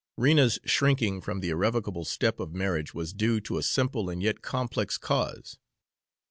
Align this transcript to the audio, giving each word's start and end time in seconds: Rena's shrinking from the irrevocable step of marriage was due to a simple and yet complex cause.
Rena's 0.17 0.57
shrinking 0.65 1.21
from 1.21 1.41
the 1.41 1.51
irrevocable 1.51 2.05
step 2.05 2.39
of 2.39 2.55
marriage 2.55 2.91
was 2.95 3.13
due 3.13 3.39
to 3.41 3.59
a 3.59 3.61
simple 3.61 4.09
and 4.09 4.19
yet 4.23 4.41
complex 4.41 4.97
cause. 4.97 5.59